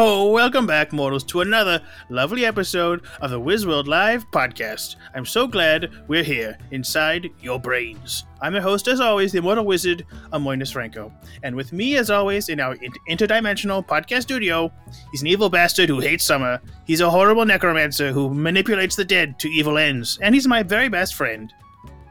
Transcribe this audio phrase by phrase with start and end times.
[0.00, 4.94] Oh, welcome back, mortals, to another lovely episode of the WizWorld Live podcast.
[5.12, 8.24] I'm so glad we're here, inside your brains.
[8.40, 11.12] I'm your host, as always, the immortal wizard, Amoinus Franco.
[11.42, 12.76] And with me, as always, in our
[13.10, 14.72] interdimensional podcast studio,
[15.10, 16.60] he's an evil bastard who hates summer.
[16.86, 20.16] He's a horrible necromancer who manipulates the dead to evil ends.
[20.22, 21.52] And he's my very best friend.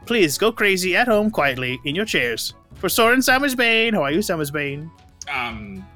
[0.04, 2.52] Please go crazy at home quietly in your chairs.
[2.74, 4.90] For Soren Summersbane, how are you, Summersbane?
[5.32, 5.86] Um,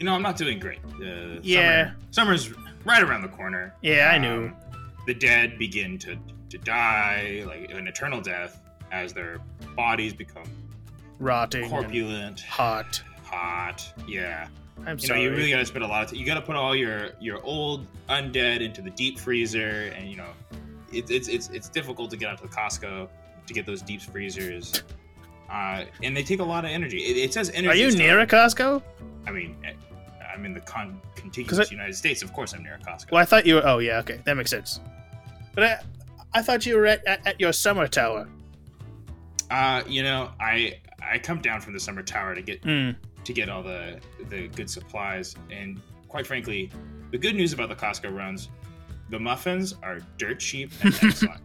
[0.00, 0.78] you know, I'm not doing great.
[1.00, 1.92] Uh, Yeah.
[2.10, 2.50] Summer, summer's
[2.84, 3.74] right around the corner.
[3.82, 4.46] Yeah, I knew.
[4.46, 4.56] Um,
[5.06, 6.16] the dead begin to,
[6.50, 8.60] to die, like an eternal death,
[8.92, 9.38] as their
[9.76, 10.44] bodies become
[11.18, 11.68] Rotting.
[11.68, 13.02] corpulent, Hot.
[13.24, 13.92] hot.
[14.08, 14.48] Yeah.
[14.86, 16.18] I'm You know, you really gotta spend a lot of time.
[16.18, 20.30] You gotta put all your your old undead into the deep freezer, and you know,
[20.90, 23.06] it's it's it's it's difficult to get out to the Costco
[23.46, 24.82] to get those deep freezers.
[25.50, 26.98] Uh, and they take a lot of energy.
[26.98, 27.68] It, it says energy.
[27.68, 27.98] are you stuff.
[28.00, 28.82] near a Costco?
[29.26, 29.56] I mean,
[30.40, 32.22] I'm in the con- contiguous I- United States.
[32.22, 33.10] Of course, I'm near a Costco.
[33.12, 33.66] Well, I thought you were.
[33.66, 34.20] Oh, yeah, okay.
[34.24, 34.80] That makes sense.
[35.54, 35.78] But I,
[36.34, 38.26] I thought you were at, at, at your summer tower.
[39.50, 42.90] Uh, you know, I I come down from the summer tower to get Hmm.
[43.24, 46.70] to get all the the good supplies, and quite frankly,
[47.10, 48.48] the good news about the Costco runs,
[49.10, 51.40] the muffins are dirt cheap and excellent.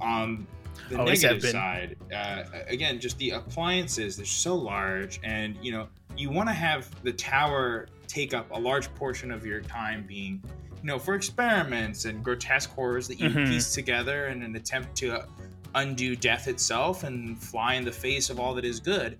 [0.00, 0.46] On
[0.90, 5.88] the Always negative side, uh, again, just the appliances, they're so large, and you know,
[6.16, 10.42] you want to have the tower take up a large portion of your time being,
[10.82, 13.46] you know, for experiments and grotesque horrors that you Mhm.
[13.48, 15.26] piece together in an attempt to
[15.74, 19.18] undo death itself and fly in the face of all that is good.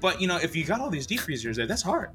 [0.00, 2.10] But you know, if you got all these deep freezers there, that's hard.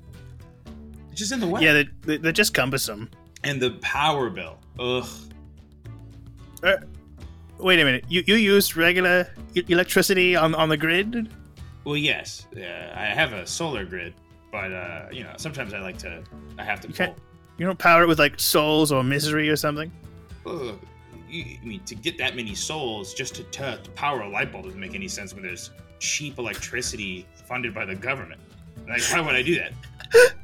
[1.11, 1.61] It's just in the way.
[1.61, 3.09] Yeah, they, they, they're just cumbersome.
[3.43, 4.59] And the power bill.
[4.79, 5.05] Ugh.
[7.59, 8.05] Wait a minute.
[8.07, 9.27] You you use regular
[9.67, 11.29] electricity on on the grid?
[11.89, 12.59] Well, yes, uh,
[12.93, 14.13] I have a solar grid,
[14.51, 16.21] but uh, you know, sometimes I like to.
[16.59, 17.17] I have to You can't-
[17.57, 19.91] You don't power it with like souls or misery or something?
[20.45, 20.77] Ugh.
[21.27, 24.51] You- I mean, to get that many souls just to, to, to power a light
[24.51, 28.39] bulb doesn't make any sense when there's cheap electricity funded by the government.
[28.87, 29.71] Like, why would I do that?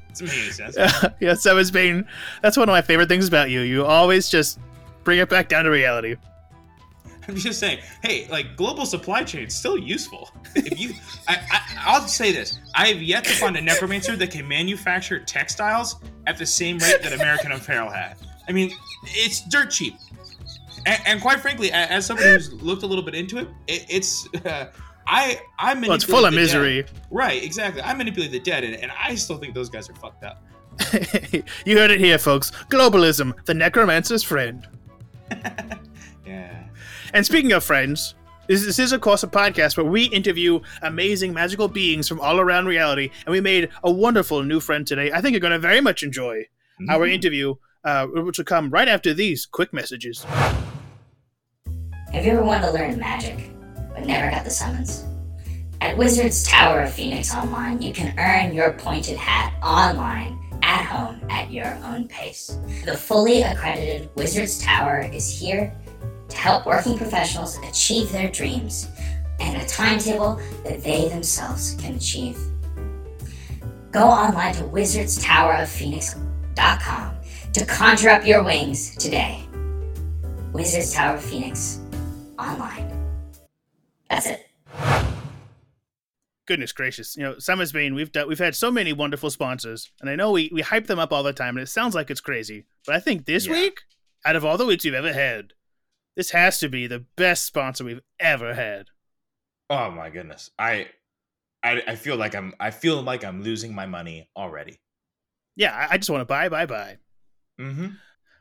[0.10, 0.76] Doesn't make any sense.
[1.20, 2.08] yeah, so it's been.
[2.42, 3.62] That's one of my favorite things about you.
[3.62, 4.58] You always just
[5.04, 6.16] bring it back down to reality.
[7.30, 10.30] I'm just saying, hey, like global supply chain is still useful.
[10.56, 10.94] If you,
[11.28, 15.20] I, I, I'll say this: I have yet to find a necromancer that can manufacture
[15.20, 15.96] textiles
[16.28, 18.16] at the same rate that American Apparel had.
[18.48, 18.72] I mean,
[19.08, 19.96] it's dirt cheap,
[20.86, 24.28] and, and quite frankly, as somebody who's looked a little bit into it, it it's.
[24.46, 24.72] Uh,
[25.08, 26.42] I I Well, it's full of the dead.
[26.42, 26.86] misery.
[27.12, 27.82] Right, exactly.
[27.82, 30.44] I manipulate the dead, and, and I still think those guys are fucked up.
[31.66, 32.52] you heard it here, folks.
[32.70, 34.68] Globalism, the necromancer's friend.
[36.26, 36.65] Yeah.
[37.16, 38.14] And speaking of friends,
[38.48, 42.42] this, this is, of course, a podcast where we interview amazing magical beings from all
[42.42, 45.14] around reality, and we made a wonderful new friend today.
[45.14, 46.44] I think you're going to very much enjoy
[46.90, 47.14] our Mhm.
[47.14, 47.56] interview,
[47.86, 50.26] uh, which will come right after these quick messages.
[52.12, 53.50] Have you ever wanted to learn magic,
[53.94, 55.06] but never got the summons?
[55.80, 61.22] At Wizards Tower of Phoenix Online, you can earn your pointed hat online, at home,
[61.30, 62.58] at your own pace.
[62.84, 65.74] The fully accredited Wizards Tower is here
[66.36, 68.88] to help working professionals achieve their dreams
[69.40, 72.38] and a timetable that they themselves can achieve.
[73.92, 77.16] Go online to wizardstowerofphoenix.com
[77.54, 79.42] to conjure up your wings today.
[80.52, 81.80] Wizards Tower of Phoenix
[82.38, 82.92] online.
[84.10, 84.42] That's it.
[86.48, 90.16] Goodness gracious, you know, Summersbane, we've done, we've had so many wonderful sponsors, and I
[90.16, 92.66] know we, we hype them up all the time, and it sounds like it's crazy,
[92.86, 93.54] but I think this Yeah.
[93.54, 93.80] week,
[94.24, 95.54] out of all the weeks we've ever had,
[96.16, 98.88] this has to be the best sponsor we've ever had.
[99.70, 100.52] Oh my goodness.
[100.58, 100.88] I,
[101.64, 104.80] I I feel like I'm I feel like I'm losing my money already.
[105.56, 106.98] Yeah, I, I just want to buy, buy, buy.
[107.60, 107.88] Mm-hmm.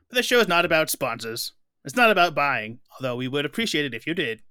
[0.09, 1.53] But the show is not about sponsors.
[1.85, 4.43] It's not about buying, although we would appreciate it if you did.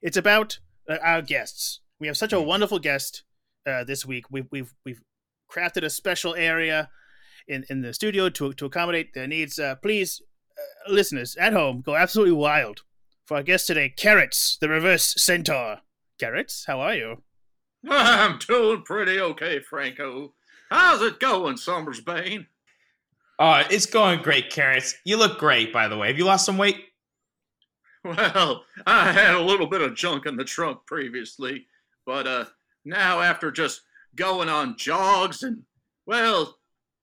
[0.00, 0.58] It's about
[0.88, 1.80] uh, our guests.
[2.00, 3.24] We have such a wonderful guest
[3.66, 4.26] uh, this week.
[4.30, 5.02] We've, we've we've
[5.52, 6.90] crafted a special area
[7.46, 9.58] in, in the studio to to accommodate their needs.
[9.58, 10.22] Uh, please,
[10.58, 12.82] uh, listeners at home, go absolutely wild
[13.24, 15.78] for our guest today, Carrots, the Reverse Centaur.
[16.18, 17.22] Carrots, how are you?
[17.88, 20.34] I'm doing pretty okay, Franco.
[20.70, 22.46] How's it going, Summersbane?
[23.38, 24.94] Uh, it's going great, Carrots.
[25.04, 26.08] You look great, by the way.
[26.08, 26.84] Have you lost some weight?
[28.04, 31.66] Well, I had a little bit of junk in the trunk previously,
[32.06, 32.44] but uh
[32.84, 33.82] now after just
[34.14, 35.62] going on jogs and
[36.06, 36.57] well,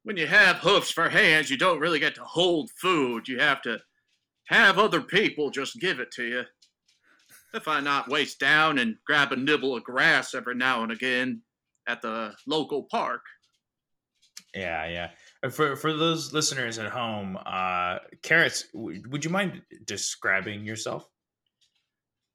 [0.06, 3.28] when you have hoofs for hands, you don't really get to hold food.
[3.28, 3.80] You have to
[4.50, 6.44] have other people just give it to you.
[7.56, 11.42] If I not waist down and grab a nibble of grass every now and again
[11.88, 13.22] at the local park.
[14.54, 15.10] Yeah, yeah.
[15.44, 21.10] Uh, For for those listeners at home, uh, carrots, w- would you mind describing yourself?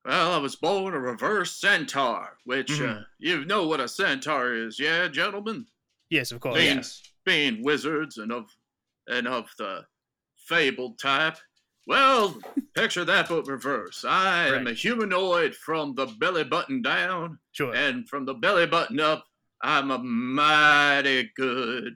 [0.04, 3.04] Well, I was born a reverse centaur, which uh, Mhm.
[3.18, 5.66] you know what a centaur is, yeah, gentlemen.
[6.08, 6.56] Yes, of course.
[6.56, 7.02] Being, yes.
[7.24, 8.46] Being wizards and of
[9.08, 9.84] and of the
[10.46, 11.36] fabled type.
[11.86, 12.38] Well,
[12.76, 14.04] picture that but reverse.
[14.06, 17.74] I am a humanoid from the belly button down, Sure.
[17.74, 19.24] and from the belly button up,
[19.62, 21.94] I'm a mighty good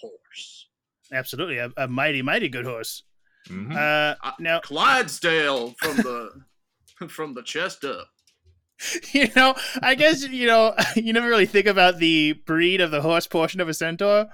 [0.00, 0.68] horse.
[1.12, 1.58] Absolutely.
[1.58, 3.02] A, a mighty, mighty good horse.
[3.48, 3.74] Mhm.
[3.74, 6.44] Uh, Uh, now, Clydesdale from the
[7.08, 8.08] from the chest up.
[9.12, 13.02] you know, I guess, you know, you never really think about the breed of the
[13.02, 14.28] horse portion of a centaur,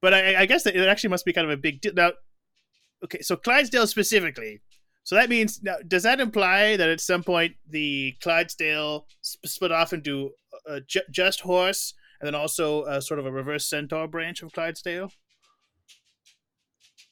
[0.00, 1.92] but I, I guess that it actually must be kind of a big deal.
[1.94, 2.12] Now,
[3.04, 4.60] okay, so Clydesdale specifically.
[5.04, 9.72] So that means, now, does that imply that at some point the Clydesdale sp- split
[9.72, 10.32] off into
[10.86, 15.10] ju- just horse and then also a sort of a reverse centaur branch of Clydesdale?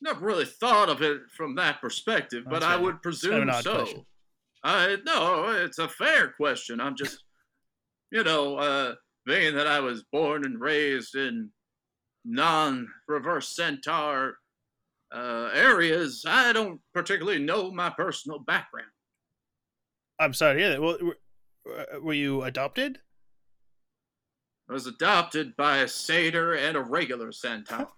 [0.03, 3.77] Never really thought of it from that perspective, but I would presume so.
[3.77, 4.07] question.
[4.63, 6.81] I no, it's a fair question.
[6.81, 7.23] I'm just,
[8.11, 8.95] you know, uh,
[9.25, 11.51] being that I was born and raised in
[12.27, 14.39] non-reverse centaur
[15.15, 18.89] uh, areas, I don't particularly know my personal background.
[20.19, 20.83] I'm sorry to hear that.
[20.83, 22.99] Well, were, were you adopted?
[24.69, 27.89] I was adopted by a satyr and a regular centaur.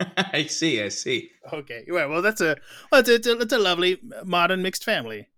[0.16, 0.82] I see.
[0.82, 1.30] I see.
[1.52, 2.56] Okay, well, well, that's a
[2.90, 5.28] well, it's a, it's a, it's a lovely modern mixed family.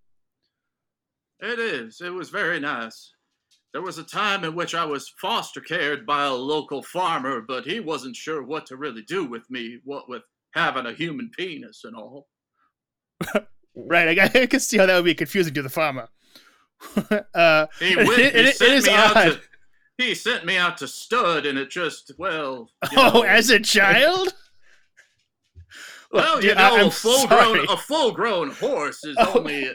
[1.41, 2.01] It is.
[2.01, 3.13] It was very nice.
[3.77, 7.67] There was a time in which I was foster cared by a local farmer, but
[7.67, 10.23] he wasn't sure what to really do with me, what with
[10.55, 12.27] having a human penis and all.
[13.75, 16.09] Right, I, I can see how that would be confusing to the farmer.
[17.35, 19.23] uh, He, went, it- he it me out odd.
[19.33, 19.41] to
[19.99, 22.71] he sent me out to stud, and it just well.
[22.91, 24.33] you oh, know, as a child.
[26.11, 29.35] well, you know, I'm a full grown a full grown horse is Oh.
[29.41, 29.71] only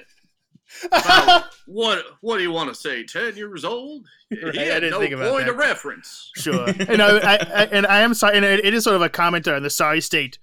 [0.86, 3.04] about what what do you want to say?
[3.04, 4.06] Ten years old?
[4.32, 6.32] Right, he I had didn't no think about point of reference.
[6.36, 9.10] Sure, and I, I, I and I am sorry, and it, is sort of a
[9.10, 10.40] commentary on the sorry state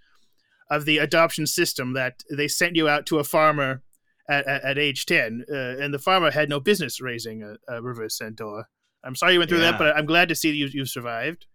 [0.70, 3.82] of the adoption system that they sent you out to a farmer
[4.28, 7.82] at, at, at age ten, uh, and the farmer had no business raising a, a
[7.82, 8.68] reverse centaur.
[9.04, 9.70] I'm sorry you went through Yeah.
[9.72, 11.46] that, but I'm glad to see you you survived.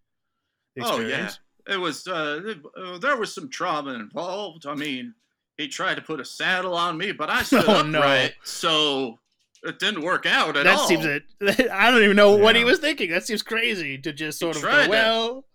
[0.81, 1.29] Oh yeah,
[1.67, 2.07] it was.
[2.07, 4.65] Uh, uh, there was some trauma involved.
[4.65, 5.13] I mean,
[5.57, 7.99] he tried to put a saddle on me, but I stood Oh, no.
[7.99, 9.19] upright, so
[9.63, 10.73] it didn't work out at all.
[10.73, 10.87] that all.
[10.87, 11.23] seems it.
[11.71, 13.09] I don't even know what he was thinking.
[13.11, 15.45] That seems crazy to just sort of tried go, to- well,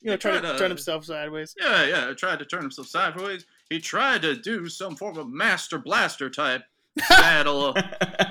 [0.00, 1.54] you know, try to to- turn himself sideways.
[1.60, 2.08] Yeah, yeah.
[2.08, 3.44] He tried to turn himself sideways.
[3.70, 6.62] He tried to do some form of master blaster type
[7.08, 7.74] saddle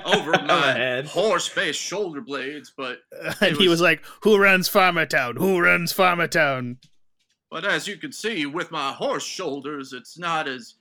[0.06, 1.06] over my head.
[1.06, 3.00] horse face shoulder blades, but
[3.40, 5.36] and he was- was like, "Who runs Farmertown?
[5.38, 6.76] Who runs Farmertown?"
[7.50, 10.74] But as you can see with my horse shoulders, it's not as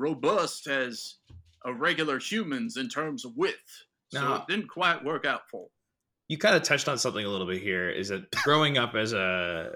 [0.00, 1.16] robust as
[1.64, 3.84] a regular human's in terms of width.
[4.12, 5.62] So it didn't quite work out for.
[5.64, 5.68] him.
[6.28, 9.12] you kind of touched on something a little bit here is that growing up as
[9.12, 9.74] a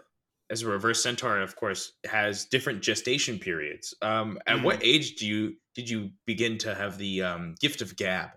[0.50, 5.26] as a reverse centaur of course has different gestation periods um at what age do
[5.26, 8.31] you did you begin to have the um gift of gab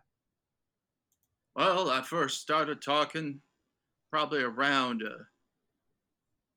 [1.56, 3.42] Well, I first started talking
[4.12, 5.10] probably around, uh,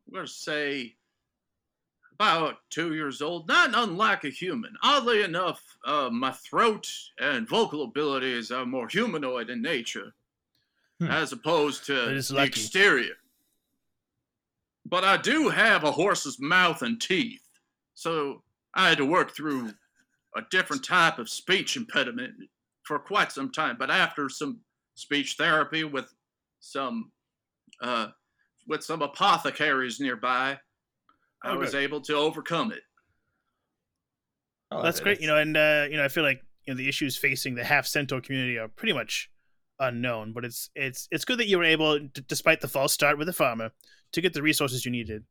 [0.07, 0.95] I'm going to say,
[2.21, 3.49] about two years old.
[3.49, 4.77] Not unlike a human.
[4.83, 6.87] Oddly enough, uh, my throat
[7.19, 10.12] and vocal abilities are more humanoid in nature,
[10.99, 11.07] Hmm.
[11.07, 12.49] as opposed to the lucky.
[12.49, 13.17] exterior.
[14.85, 17.47] But I do have a horse's mouth and teeth,
[17.95, 18.43] so
[18.75, 19.73] I had to work through
[20.37, 22.35] a different type of speech impediment
[22.83, 23.77] for quite some time.
[23.79, 24.61] But after some
[24.95, 26.12] speech therapy with
[26.61, 27.12] some
[27.81, 28.09] uh,
[28.67, 30.61] with some apothecaries nearby,
[31.42, 32.82] I Oh, was able to overcome it.
[34.70, 35.20] Oh, That's great.
[35.20, 37.64] You know, and uh, you know, I feel like you know the issues facing the
[37.64, 39.30] half centaur community are pretty much
[39.78, 40.32] unknown.
[40.32, 43.26] But it's it's it's good that you were able, d- despite the false start with
[43.26, 43.70] the farmer,
[44.12, 45.25] to get the resources you needed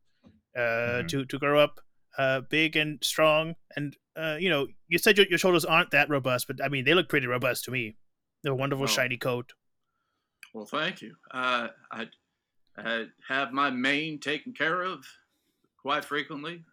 [0.56, 1.08] uh, Mhm.
[1.08, 1.80] to to grow up
[2.18, 3.54] uh, big and strong.
[3.76, 6.84] And uh, you know, you said your, your shoulders aren't that robust, but I mean,
[6.84, 7.96] they look pretty robust to me.
[8.42, 8.88] They're a wonderful Oh.
[8.88, 9.52] shiny coat.
[10.52, 11.14] Well, thank you.
[11.30, 12.08] Uh, I,
[12.76, 15.06] I have my mane taken care of
[15.82, 16.64] quite frequently.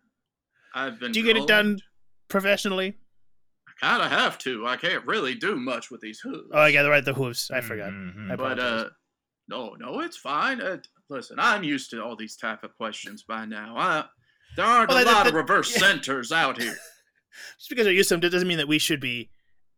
[0.75, 1.11] I've been.
[1.11, 1.79] Do you get it done
[2.27, 2.95] professionally?
[3.67, 4.65] I kind of have to.
[4.67, 6.49] I can't really do much with these hooves.
[6.53, 7.49] Oh, I got to write the hooves.
[7.53, 7.91] I forgot.
[7.91, 8.31] Mhm.
[8.31, 8.89] I But uh,
[9.47, 10.61] no, no, it's fine.
[10.61, 10.77] Uh,
[11.09, 13.75] listen, I'm used to all these type of questions by now.
[13.77, 14.05] I,
[14.55, 15.79] there aren't Well, a that- lot that- of reverse yeah.
[15.79, 16.75] centaurs out here.
[17.59, 19.29] Just because you're used to them doesn't mean that we should be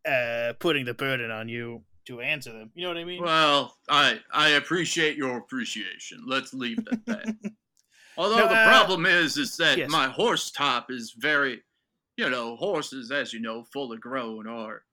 [0.07, 2.71] uh, putting the burden on you to answer them.
[2.73, 3.21] You know what I mean?
[3.21, 6.23] Well, I I appreciate your appreciation.
[6.25, 7.35] Let's leave it at that.
[8.19, 9.89] Although No, the uh, problem is, is that yes.
[9.89, 11.63] my horse top is very,
[12.17, 14.83] you know, horses, as you know, fully grown are,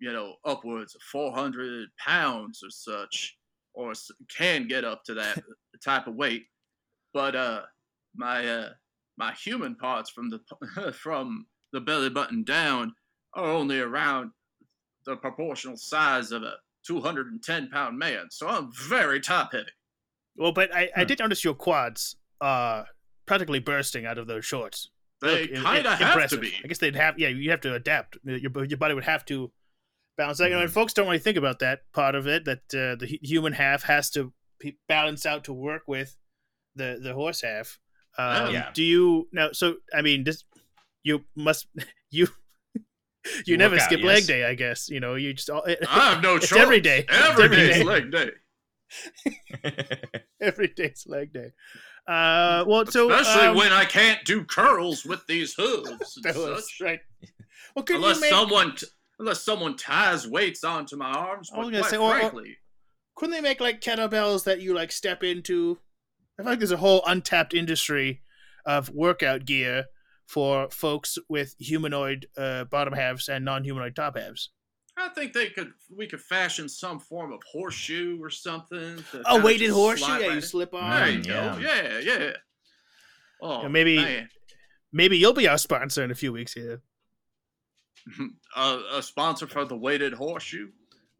[0.00, 3.38] you know, upwards of 400 pounds or such,
[3.74, 3.92] or
[4.36, 5.40] can get up to that
[5.84, 6.46] type of weight.
[7.12, 7.62] But uh,
[8.16, 8.70] my uh,
[9.16, 12.92] my human parts from the from the belly button down
[13.34, 14.32] are only around
[15.06, 16.54] the proportional size of a
[16.84, 18.26] 210 pound man.
[18.32, 19.66] So I'm very top heavy.
[20.36, 22.84] Well, but I, I did notice your quads uh
[23.26, 24.90] practically bursting out of those shorts.
[25.20, 26.52] They kind of have to be.
[26.62, 27.18] I guess they'd have.
[27.18, 28.18] Yeah, you have to adapt.
[28.24, 29.50] Your your body would have to
[30.18, 30.50] balance out.
[30.50, 32.44] You know, and folks don't really think about that part of it.
[32.44, 34.32] That uh, the human half has to
[34.88, 36.16] balance out to work with
[36.76, 37.78] the the horse half.
[38.18, 38.70] Um, Yeah.
[38.74, 39.52] Do you now?
[39.52, 40.44] So I mean, this
[41.02, 41.66] you must
[42.10, 42.28] you.
[43.46, 44.06] You never skip yes.
[44.06, 44.90] leg day, I guess.
[44.90, 46.58] You know, you just all, I have no it's choice.
[46.58, 47.06] every day.
[47.08, 47.82] Every every day's day.
[47.84, 48.30] leg day.
[50.42, 51.52] every day's leg day.
[52.06, 56.36] Uh, well, so Especially um, when I can't do curls with these hooves and that
[56.36, 56.80] was such.
[56.84, 57.00] right.
[57.74, 58.30] Well, could Unless you make?
[58.30, 58.86] someone t-
[59.18, 61.50] unless someone ties weights onto my arms.
[61.52, 62.56] I was But gonna quite say, or- or- frankly,
[63.16, 65.78] couldn't they make like kettlebells that you like step into?
[66.38, 68.20] I feel like there's a whole untapped industry
[68.66, 69.84] of workout gear
[70.26, 74.50] for folks with humanoid uh, bottom halves and non-humanoid top halves.
[74.96, 79.02] I think they could we could fashion some form of horseshoe or something.
[79.26, 80.90] A weighted horseshoe, slide yeah, right you slip on.
[80.90, 81.58] There you Mm, go.
[81.60, 82.30] Yeah, yeah.
[83.42, 84.28] Oh, Yeah, maybe- man.
[84.92, 86.80] Maybe you'll be our sponsor in a few weeks here.
[88.56, 90.68] a, a sponsor for the weighted horseshoe.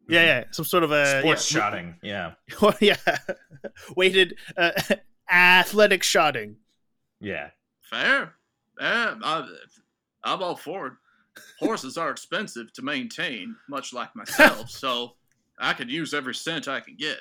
[0.08, 1.96] Yeah, yeah, some sort of a Sports yeah, shotting.
[2.02, 2.34] Yeah.
[2.80, 2.96] Yeah,
[3.96, 4.70] weighted uh,
[5.30, 6.56] athletic shotting.
[7.20, 7.50] Yeah.
[7.82, 8.34] Fair.
[8.80, 9.48] Yeah, I,
[10.22, 10.92] I'm all for it.
[11.58, 15.14] Horses are expensive to maintain, much like myself, so
[15.58, 17.18] I could use every cent I can get.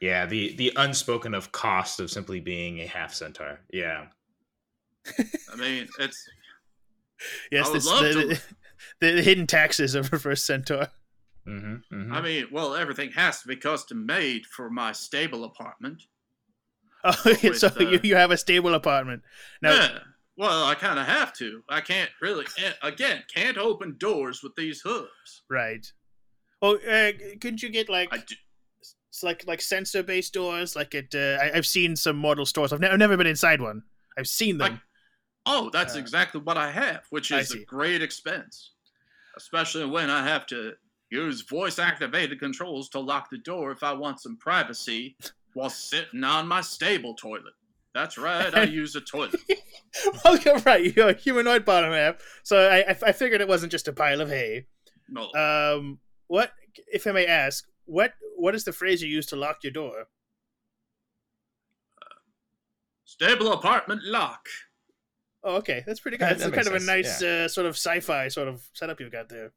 [0.00, 0.26] Yeah.
[0.26, 3.60] The the unspoken of cost of simply being a half centaur.
[3.72, 4.06] Yeah.
[5.52, 6.28] I mean, it's
[7.50, 8.40] Yes, I would this, love the, to-
[9.00, 10.88] the, the hidden taxes of reverse centaur.
[11.46, 12.12] Mm-hmm, mm-hmm.
[12.12, 16.02] I mean, well, everything has to be custom made for my stable apartment.
[17.04, 19.22] Oh, with, so uh, you, you have a stable apartment
[19.60, 19.74] now.
[19.74, 19.98] yeah.
[20.36, 21.62] Well, I kind of have to.
[21.68, 22.46] I can't really,
[22.82, 25.42] again, can't open doors with these hooves.
[25.50, 25.86] Right.
[26.62, 28.12] Well, uh, couldn't you get like
[29.22, 30.74] like like sensor based doors?
[30.74, 32.72] Like it, uh, I, I've seen some model stores.
[32.72, 33.82] I've, ne- I've never been inside one.
[34.18, 34.72] I've seen them.
[34.72, 34.80] Like-
[35.46, 38.70] oh, that's Uh, exactly what I have, which is a great expense,
[39.36, 40.72] especially when I have to
[41.10, 45.16] use voice activated controls to lock the door if I want some privacy
[45.52, 47.52] while sitting on my stable toilet.
[47.94, 49.40] That's right, I use a toilet.
[50.24, 50.96] oh, you're right.
[50.96, 52.16] You're a humanoid bottom half.
[52.42, 54.66] So I, I I figured it wasn't just a pile of hay.
[55.08, 56.52] No, Um, what
[56.90, 57.66] if I may ask?
[57.84, 60.06] What what is the phrase you use to lock your door?
[63.04, 64.48] stable apartment lock.
[65.44, 66.24] Oh, okay, that's pretty good.
[66.24, 68.64] That- That's that kind of a makes nice sense, uh, sort of sci-fi sort of
[68.72, 69.52] setup you've got there.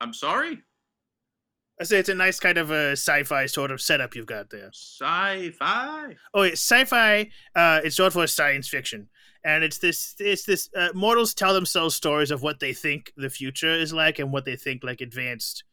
[0.00, 0.62] I'm sorry?
[1.80, 4.70] I say it's a nice kind of a sci-fi sort of setup you've got there.
[4.70, 6.14] Sci-fi?
[6.34, 7.30] Oh, yeah, sci-fi.
[7.56, 9.08] Uh, it's short for science fiction,
[9.44, 10.14] and it's this.
[10.18, 10.68] It's this.
[10.76, 14.44] Uh, mortals tell themselves stories of what they think the future is like and what
[14.44, 15.64] they think like advanced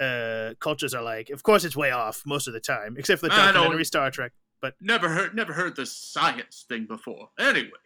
[0.00, 1.30] uh, cultures are like.
[1.30, 4.32] Of course, it's way off most of the time, except for the documentary Star Trek.
[4.60, 7.30] But never heard never heard the science thing before.
[7.38, 7.70] Anyway.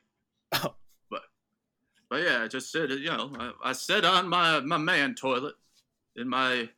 [0.53, 0.75] Oh.
[1.09, 1.23] But
[2.09, 5.55] but yeah, I just said you know, I, I sit on my, my man toilet
[6.17, 6.69] in my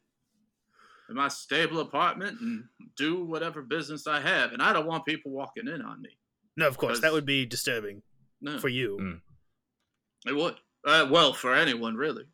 [1.12, 2.64] in my stable apartment and
[2.96, 4.52] do whatever business I have.
[4.52, 6.08] And I don't want people walking in on me.
[6.56, 8.02] No, of course, that would be disturbing
[8.40, 8.58] No.
[8.58, 8.98] for you.
[9.00, 9.20] Mm.
[10.30, 10.54] It would.
[10.86, 12.24] Uh, well, for anyone really.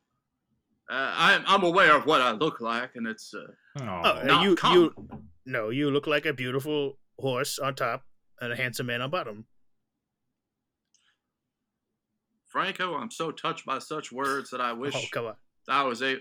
[0.91, 4.55] Uh, I'm I'm aware of what I look like, and it's uh, Oh, not you
[4.57, 4.81] common.
[4.97, 5.09] you
[5.45, 8.05] no, you look like a beautiful horse on top
[8.41, 9.47] and a handsome man on bottom.
[12.47, 12.95] Franco.
[12.95, 15.37] I'm so touched by such words that I wish Oh, come on,
[15.69, 16.17] I was a.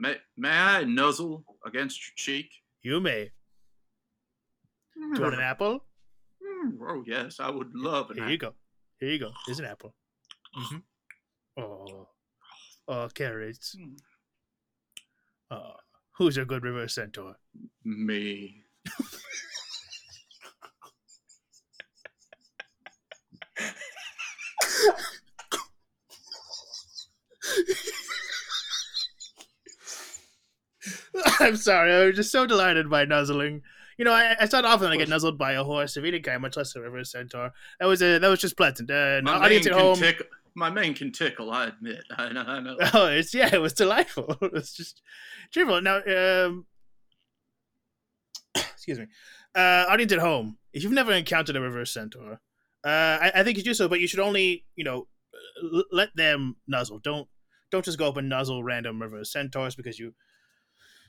[0.00, 2.50] May, may I nuzzle against your cheek?
[2.82, 3.30] you may.
[4.94, 5.84] Do you want an apple?
[6.42, 8.24] Mm, Oh yes, I would love an apple.
[8.24, 8.54] Here you go.
[9.00, 9.30] Here you go.
[9.46, 9.94] Here's an apple.
[10.56, 10.82] Mhm.
[11.58, 12.08] Oh,
[12.88, 13.74] oh, carrots.
[13.78, 13.98] Mm.
[15.50, 15.74] Oh,
[16.12, 17.36] who's a good reverse centaur?
[17.84, 18.62] Me.
[31.40, 31.92] I'm sorry.
[31.92, 33.62] I was just so delighted by nuzzling.
[33.98, 36.42] You know, I, it's not often I get nuzzled by a horse of any kind,
[36.42, 37.52] much less a reverse centaur.
[37.80, 38.90] That was a, that was just pleasant.
[38.90, 39.96] Uh, My audience at can home.
[39.96, 40.26] tickle.
[40.54, 41.50] My mane can tickle.
[41.50, 42.04] I admit.
[42.16, 42.42] I know.
[42.42, 42.76] I know.
[42.94, 44.36] Oh, it's yeah, it was delightful.
[44.42, 45.02] It was just
[45.50, 45.80] cheerful.
[45.80, 46.66] Now, um,
[48.54, 49.06] excuse me,
[49.54, 50.58] uh, audience at home.
[50.72, 52.40] If you've never encountered a reverse centaur,
[52.84, 55.08] Uh, I, I think you do so, but you should only, you know,
[55.74, 56.98] l- let them nuzzle.
[57.00, 57.28] Don't
[57.70, 60.14] don't just go up and nuzzle random reverse centaurs because you.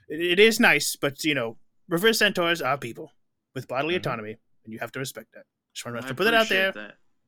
[0.07, 3.11] It, it is nice, but you know, reverse centaurs are people
[3.53, 3.99] with bodily Mhm.
[3.99, 5.45] autonomy, and you have to respect that.
[5.73, 6.73] Just want to put it out there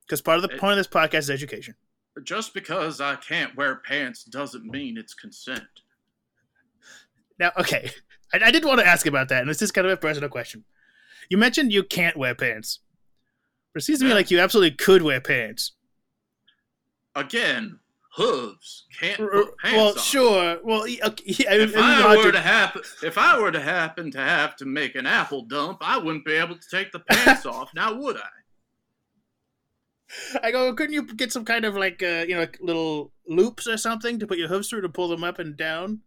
[0.05, 1.75] because part of the It- point of this podcast is education.
[2.24, 5.63] Just because I can't wear pants doesn't mean it's consent.
[7.38, 7.91] Now, okay,
[8.33, 10.29] I, I did want to ask about that, and this is kind of a personal
[10.29, 10.65] question.
[11.29, 12.79] You mentioned you can't wear pants,
[13.74, 15.74] but it seems to me like you absolutely could wear pants.
[17.15, 17.79] Again,
[18.19, 19.97] hooves can't R- put pants well, on.
[19.97, 20.59] sure.
[20.63, 24.11] Well, okay, yeah, If I, I I, were to happen, if I were to happen
[24.11, 27.45] to have to make an apple dump, I wouldn't be able to take the pants
[27.47, 27.73] off.
[27.73, 28.29] Now, would I?
[30.43, 33.67] I go, couldn't you get some kind of like, uh, you know, like little loops
[33.67, 36.01] or something to put your hooves through to pull them up and down?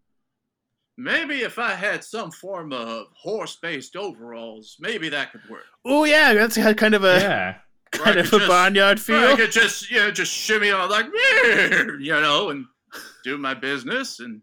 [0.98, 5.64] Maybe if I had some form of horse-based overalls, maybe that could work.
[5.84, 7.54] Oh yeah, that's had kind of a yeah.
[7.92, 11.06] Kind of a just- barnyard or I could just, you know, just shimmy on like,
[12.00, 12.66] you know, and
[13.24, 14.42] do my business, and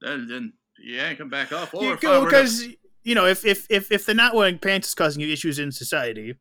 [0.00, 1.74] then then yank them back off.
[1.74, 2.64] Or You go were to- because
[3.02, 5.72] you know if, if if if they're not wearing pants is causing you issues in
[5.72, 6.34] society,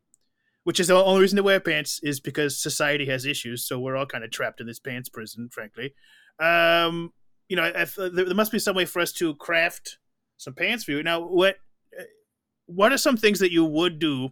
[0.64, 3.66] which is the only reason to wear pants is because society has issues.
[3.66, 5.94] So we're all kind of trapped in this pants prison, frankly.
[6.40, 7.12] Um,
[7.50, 9.98] you know, if, there, there must be some way for us to craft
[10.38, 11.04] some pants for you.
[11.04, 11.58] Now, what
[12.00, 12.04] uh,
[12.66, 14.30] what are some things that you would do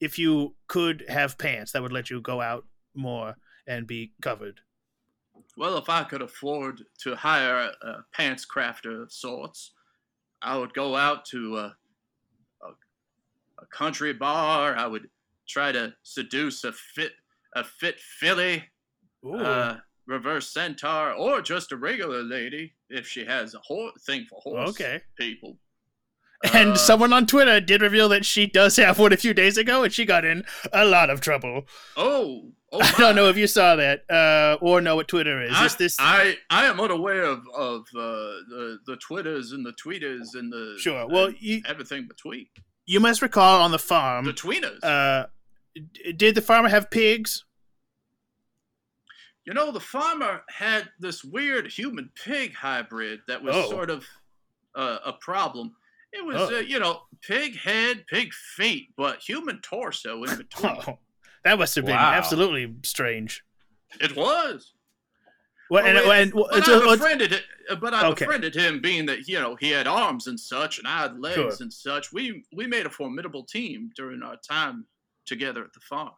[0.00, 2.64] if you could have pants that would let you go out
[2.94, 3.36] more
[3.66, 4.60] and be covered?
[5.56, 9.72] Well, if I could afford to hire a, pants crafter of sorts,
[10.42, 11.76] I would go out to a,
[12.62, 12.68] a,
[13.62, 14.76] a country bar.
[14.76, 15.08] I would
[15.48, 17.12] try to seduce a fit
[17.54, 18.62] a fit filly,
[19.26, 19.76] uh,
[20.06, 24.70] reverse centaur, or just a regular lady if she has a hor- thing for horse
[24.70, 25.00] okay.
[25.16, 25.56] people.
[26.54, 29.56] And Uh, someone on Twitter did reveal that she does have one a few days
[29.56, 31.66] ago, and she got in a lot of trouble.
[31.96, 35.50] Oh, oh I don't know if you saw that uh, or know what Twitter is.
[35.52, 39.72] I, is this I I am unaware of of uh, the the twitters and the
[39.72, 41.08] tweeters and the sure?
[41.08, 42.46] Well, and you everything between
[42.86, 44.24] you must recall on the farm.
[44.24, 44.82] the tweeners.
[44.84, 45.26] Uh,
[45.74, 47.44] d- did the farmer have pigs?
[49.44, 53.70] you know, the farmer had this weird human pig hybrid that was Oh.
[53.70, 54.04] sort of
[54.74, 55.74] uh, a problem.
[56.12, 56.56] It was, Oh.
[56.56, 60.76] uh, you know, pig head, pig feet, but human torso in between.
[60.88, 60.98] Oh,
[61.44, 62.12] that must have been Wow.
[62.12, 63.44] absolutely strange.
[64.00, 64.74] It was.
[65.70, 67.44] Well, and, Well, and, But so I befriended it.
[67.80, 68.24] But I Okay.
[68.24, 71.34] befriended him, being that you know he had arms and such, and I had legs
[71.34, 71.52] Sure.
[71.60, 72.10] and such.
[72.12, 74.86] We we made a formidable team during our time
[75.26, 76.14] together at the farm.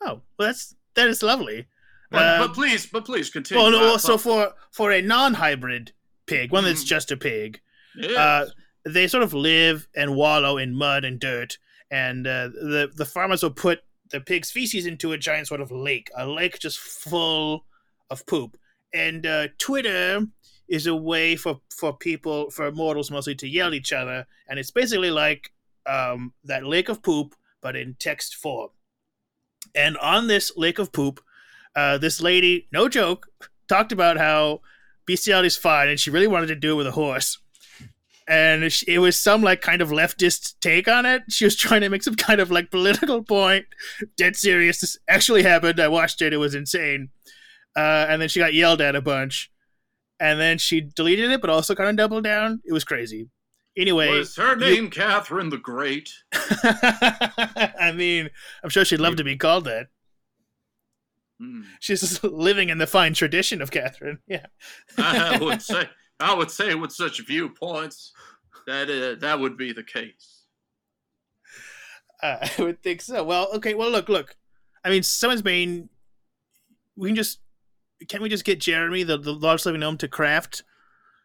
[0.00, 1.66] oh, well, that's that is lovely.
[2.10, 3.62] But, but please, but please continue.
[3.62, 5.92] Well, no, I well, so for for a non-hybrid
[6.26, 6.86] pig, one that's Mhm.
[6.88, 7.60] just a pig,
[8.16, 8.46] Uh,
[8.84, 11.58] they sort of live and wallow in mud and dirt,
[11.90, 15.70] and uh, the the farmers will put the pig's feces into a giant sort of
[15.70, 17.64] lake, a lake just full
[18.10, 18.56] of poop.
[18.92, 20.26] And uh, Twitter
[20.68, 24.58] is a way for for people, for mortals mostly, to yell at each other, and
[24.58, 25.52] it's basically like
[25.86, 28.70] um, that lake of poop, but in text form.
[29.74, 31.20] And on this lake of poop,
[31.76, 33.28] uh, this lady, no joke,
[33.68, 34.62] talked about how
[35.06, 37.38] bestiality is fine, and she really wanted to do it with a horse
[38.30, 41.22] and it was some like kind of leftist take on it.
[41.30, 43.66] She was trying to make some kind of like political point.
[44.16, 44.80] Dead serious.
[44.80, 45.80] This actually happened.
[45.80, 46.32] I watched it.
[46.32, 47.08] It was insane.
[47.76, 49.50] Uh, and then she got yelled at a bunch,
[50.20, 52.60] and then she deleted it, but also kind of doubled down.
[52.64, 53.28] It was crazy.
[53.76, 56.10] Anyway, was her you- name Catherine the Great?
[56.32, 58.30] I mean,
[58.62, 59.88] I'm sure she'd love to be called that.
[61.40, 61.62] Hmm.
[61.80, 64.18] She's living in the fine tradition of Catherine.
[64.28, 64.46] Yeah.
[64.98, 65.88] I would say,
[66.20, 68.12] I would say, with such viewpoints,
[68.66, 70.44] that uh, that would be the case.
[72.22, 73.24] Uh, I would think so.
[73.24, 73.74] Well, okay.
[73.74, 74.36] Well, look, look.
[74.84, 75.88] I mean, someone's been.
[76.96, 77.40] We can just.
[78.08, 80.62] Can't we just get Jeremy, the, the large living gnome, to craft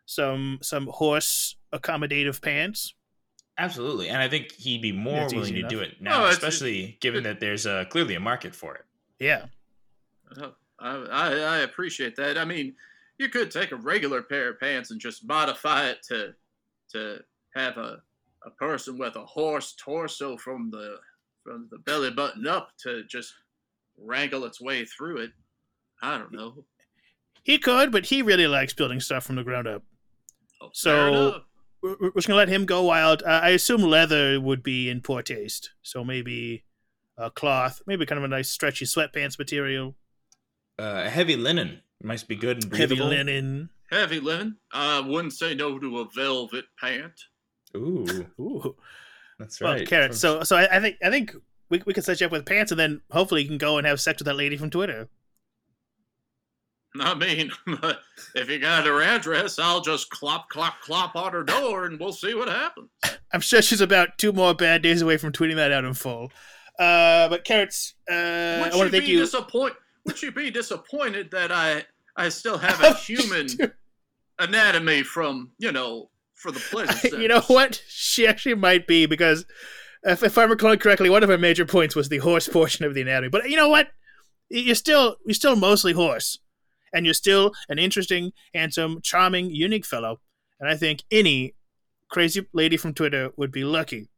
[0.06, 2.94] some some horse accommodative pants?
[3.58, 6.26] Absolutely, and I think he'd be more It's willing easy to do it now, Oh,
[6.26, 8.84] it's- especially given that there's uh, clearly a market for it.
[9.20, 9.46] Yeah.
[10.38, 12.38] Uh, I, I, I appreciate that.
[12.38, 12.76] I mean,
[13.18, 16.34] you could take a regular pair of pants and just modify it to
[16.94, 17.20] to
[17.56, 18.02] have a
[18.46, 20.98] a person with a horse torso from the
[21.44, 23.34] from the belly button up to just
[23.98, 25.32] wrangle its way through it.
[26.02, 26.66] I don't know.
[27.44, 29.84] He could, but he really likes building stuff from the ground up.
[30.62, 31.42] Oh, So-
[31.82, 33.22] We're, we're just gonna let him go wild.
[33.24, 36.64] Uh, I assume leather would be in poor taste, so maybe
[37.18, 39.96] uh, cloth, maybe kind of a nice stretchy sweatpants material,
[40.80, 43.70] Uh, heavy linen might be good and heavy linen.
[43.92, 44.58] heavy linen.
[44.72, 47.14] I wouldn't say no to a velvet pant.
[47.76, 48.76] Ooh, Ooh.
[49.40, 49.88] that's Well, right.
[49.88, 50.12] carrot.
[50.12, 51.36] From- So, so I, I think I think
[51.70, 53.86] we, we can set you up with pants, and then hopefully you can go and
[53.88, 55.10] have sex with that lady from Twitter.
[56.98, 57.52] I mean,
[58.36, 62.14] if you got her address, I'll just clop, clop, clop on her door, and we'll
[62.14, 62.90] see what happens.
[63.34, 66.32] I'm sure she's about two more bad days away from tweeting that out in full.
[66.80, 68.18] Uh, but carrots, uh, Would
[68.74, 69.20] I want to thank be you.
[69.20, 69.74] disappoint?
[70.06, 71.84] Would she be disappointed that I
[72.16, 73.48] I still have a human
[74.40, 77.20] anatomy from you know for the pleasure?
[77.20, 77.82] you know what?
[77.88, 79.46] She actually might be because
[80.04, 82.94] if, if I'm recalling correctly, one of her major points was the horse portion of
[82.94, 83.30] the anatomy.
[83.30, 83.90] But you know what?
[84.50, 86.40] You're still you're still mostly horse,
[86.94, 90.22] and you're still an interesting, handsome, charming, unique fellow.
[90.60, 91.56] And I think any
[92.10, 94.10] crazy lady from Twitter would be lucky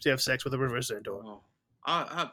[0.00, 1.22] to have sex with a reverse centaur.
[1.24, 1.40] Oh,
[1.84, 2.30] I, I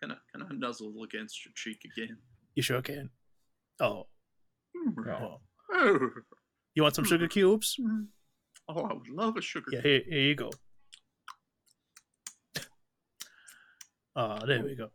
[0.00, 2.18] can I can I nuzzle against your cheek again?
[2.54, 3.10] You sure can.
[3.80, 4.06] Oh,
[4.76, 5.36] Oh, oh.
[5.72, 6.08] oh,
[6.74, 7.76] you want some sugar cubes?
[8.68, 9.66] Oh, I would love a sugar.
[9.72, 10.50] Yeah, here, here you go.
[14.16, 14.90] Oh, there we go.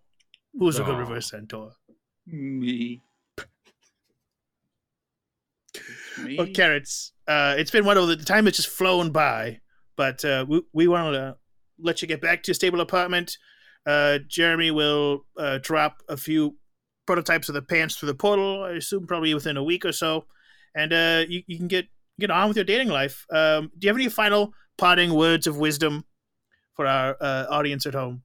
[0.58, 1.72] Who's a good reverse centaur?
[2.28, 3.02] Me.
[6.24, 6.38] Me.
[6.38, 7.12] Well, carrots.
[7.28, 9.60] Uh, it's been one of the, the time has just flown by,
[9.96, 11.36] but uh, we we want to
[11.80, 13.38] let you get back to your stable apartment.
[13.86, 16.58] Uh, Jeremy will uh, drop a few
[17.06, 18.64] prototypes of the pants through the portal.
[18.64, 20.26] I assume probably within a week or so,
[20.76, 21.88] and uh, you you can get
[22.20, 23.26] get on with your dating life.
[23.32, 26.06] Um, do you have any final parting words of wisdom
[26.76, 28.24] for our uh, audience at home?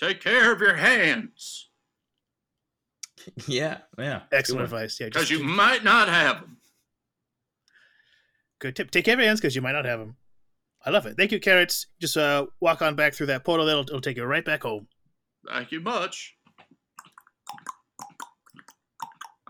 [0.00, 1.68] Take care of your hands,
[3.46, 4.22] Yeah, yeah.
[4.32, 4.98] Excellent advice.
[4.98, 6.56] Yeah, because just you might not have them.
[8.58, 8.90] good tip.
[8.90, 10.16] Take care of your hands because you might not have them.
[10.84, 11.16] I love it.
[11.16, 11.86] Thank you, carrots.
[12.00, 13.68] Just uh, walk on back through that portal.
[13.68, 14.88] It'll, it'll take you right back home.
[15.48, 16.34] Thank you much.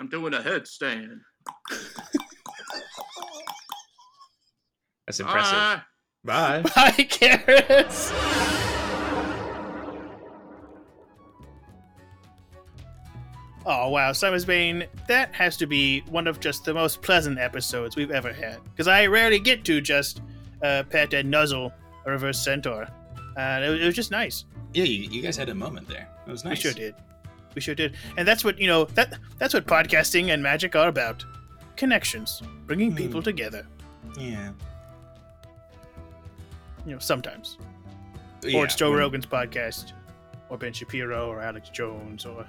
[0.03, 1.21] I'm doing a headstand.
[5.07, 5.55] That's impressive.
[6.25, 6.63] Bye.
[6.63, 6.63] Bye.
[6.75, 8.11] Bye, carrots.
[13.65, 18.11] Oh wow, Summersbane, that has to be one of just the most pleasant episodes we've
[18.11, 18.59] ever had.
[18.65, 20.21] Because I rarely get to just
[20.63, 21.73] uh, pet and nuzzle
[22.05, 22.89] a reverse centaur.
[23.37, 24.45] And it, was- it was just nice.
[24.75, 26.09] Yeah, you, you guys had a moment there.
[26.27, 26.57] It was nice.
[26.59, 26.95] We sure did.
[27.55, 27.95] We sure did.
[28.17, 31.25] And that's what, you know, that that's what podcasting and magic are about.
[31.77, 32.43] Connections.
[32.67, 33.25] Bringing people Hmm.
[33.25, 33.67] together.
[34.19, 34.51] Yeah.
[36.87, 37.59] You know, sometimes.
[38.43, 39.93] Yeah, or it's Joe when- Rogan's podcast,
[40.49, 42.45] or Ben Shapiro, or Alex Jones, or.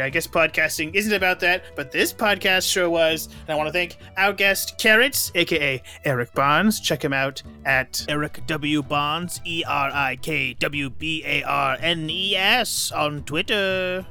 [0.00, 3.26] I guess podcasting isn't about that, but this podcast sure was.
[3.26, 6.80] And I want to thank our guest, Carrots, aka Erik Barnes.
[6.80, 8.82] Check him out at Erik W.
[8.82, 14.06] Barnes, E R I K W B A R N E S, on Twitter.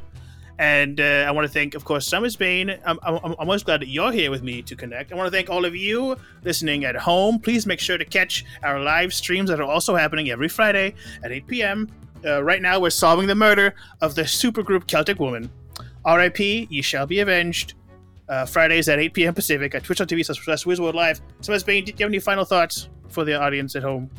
[0.59, 2.71] And uh, I want to thank, of course, Summer's Bane.
[2.83, 5.11] I'm, I'm, I'm always glad that you're here with me to connect.
[5.11, 7.39] I want to thank all of you listening at home.
[7.39, 11.31] Please make sure to catch our live streams that are also happening every Friday at
[11.31, 11.87] 8 p.m.
[12.25, 15.51] Uh, right now, we're solving the murder of the supergroup Celtic Woman.
[16.07, 16.67] R.I.P.
[16.71, 17.73] you shall be avenged.
[18.29, 19.33] Uh, Fridays at 8 p.m.
[19.33, 21.17] Pacific at twitch.tv slash Wizworld Live.
[21.17, 24.09] So, Summer's Bane, do you have any final thoughts for the audience at home?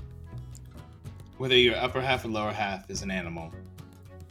[1.39, 3.53] Whether your upper half or lower half is an animal,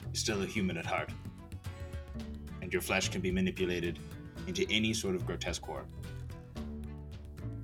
[0.06, 1.10] you're still a human at heart.
[2.62, 4.00] And your flesh can be manipulated
[4.48, 5.88] into any sort of grotesque form.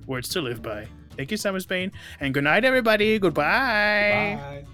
[0.06, 0.86] Words to live by.
[1.16, 1.92] Thank you, Summer's Bane.
[2.20, 3.18] And good night, everybody.
[3.18, 4.38] Goodbye.
[4.40, 4.64] Bye.